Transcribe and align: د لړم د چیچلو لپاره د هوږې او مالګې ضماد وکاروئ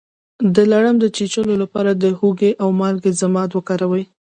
د 0.55 0.57
لړم 0.71 0.95
د 0.99 1.05
چیچلو 1.15 1.53
لپاره 1.63 1.91
د 2.03 2.05
هوږې 2.19 2.51
او 2.63 2.69
مالګې 2.79 3.11
ضماد 3.21 3.49
وکاروئ 3.53 4.03